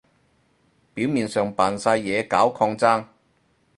[0.95, 3.05] 表面上扮晒嘢搞抗爭